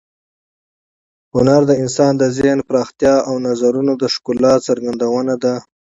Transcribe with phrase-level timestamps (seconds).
[1.33, 5.53] هنر د انسان د ذهن پراختیا او د نظرونو د ښکلا څرګندونه ده.